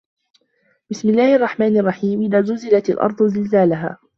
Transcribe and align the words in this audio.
بِسمِ 0.91 1.09
اللَّهِ 1.09 1.35
الرَّحمنِ 1.35 1.77
الرَّحيمِ 1.77 2.21
إِذا 2.21 2.41
زُلزِلَتِ 2.41 2.89
الأَرضُ 2.89 3.23
زِلزالَها 3.23 3.97